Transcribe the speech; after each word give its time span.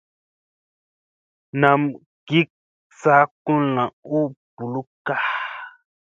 Nam 1.59 1.81
gik 2.27 2.49
saa 3.01 3.23
kulna 3.45 3.83
u 4.17 4.19
bulukka. 4.55 5.13